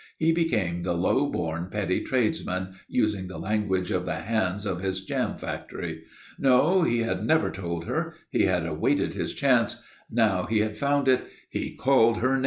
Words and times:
He 0.17 0.31
became 0.31 0.81
the 0.81 0.95
low 0.95 1.29
born, 1.29 1.67
petty 1.71 2.01
tradesman, 2.03 2.73
using 2.87 3.27
the 3.27 3.37
language 3.37 3.91
of 3.91 4.05
the 4.07 4.15
hands 4.21 4.65
of 4.65 4.81
his 4.81 5.05
jam 5.05 5.37
factory. 5.37 6.05
No, 6.39 6.81
he 6.81 7.03
had 7.03 7.23
never 7.23 7.51
told 7.51 7.85
her. 7.85 8.15
He 8.31 8.45
had 8.45 8.65
awaited 8.65 9.13
his 9.13 9.31
chance. 9.35 9.83
Now 10.09 10.47
he 10.47 10.61
had 10.61 10.75
found 10.75 11.07
it. 11.07 11.25
He 11.51 11.75
called 11.75 12.17
her 12.17 12.33
names.... 12.33 12.39